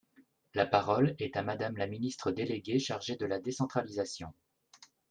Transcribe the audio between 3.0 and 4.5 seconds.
de la décentralisation.